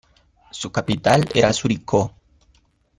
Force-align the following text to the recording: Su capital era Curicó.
Su 0.49 0.71
capital 0.71 1.29
era 1.35 1.51
Curicó. 1.53 2.15